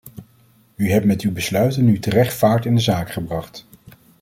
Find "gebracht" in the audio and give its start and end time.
3.11-3.65